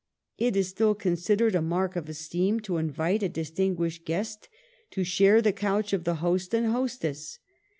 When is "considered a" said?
0.95-1.61